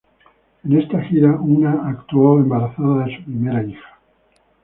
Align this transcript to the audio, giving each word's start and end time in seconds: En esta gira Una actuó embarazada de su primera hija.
En 0.63 0.79
esta 0.81 0.99
gira 1.03 1.29
Una 1.33 1.87
actuó 1.87 2.39
embarazada 2.39 3.05
de 3.05 3.17
su 3.17 3.23
primera 3.23 3.63
hija. 3.63 3.99